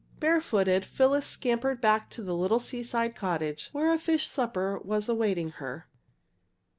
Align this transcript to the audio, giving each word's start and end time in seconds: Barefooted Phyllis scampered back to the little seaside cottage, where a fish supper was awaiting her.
Barefooted 0.19 0.83
Phyllis 0.83 1.27
scampered 1.27 1.79
back 1.79 2.09
to 2.09 2.23
the 2.23 2.35
little 2.35 2.57
seaside 2.59 3.15
cottage, 3.15 3.69
where 3.71 3.93
a 3.93 3.99
fish 3.99 4.27
supper 4.27 4.79
was 4.83 5.07
awaiting 5.07 5.51
her. 5.61 5.89